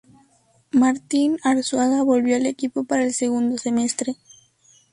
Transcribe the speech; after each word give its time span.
Martín 0.71 1.37
Arzuaga 1.43 2.01
volvió 2.01 2.35
al 2.35 2.47
equipo 2.47 2.85
para 2.85 3.03
el 3.03 3.13
segundo 3.13 3.59
semestre. 3.59 4.15